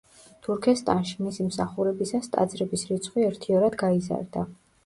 [0.45, 4.49] თურქესტანში მისი მსახურებისას ტაძრების რიცხვი ერთიორად გაიზარდა.